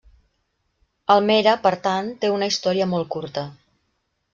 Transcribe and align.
Almere, 1.17 1.55
per 1.67 1.75
tant, 1.85 2.11
té 2.25 2.35
una 2.41 2.51
història 2.55 2.93
molt 2.97 3.13
curta. 3.19 3.51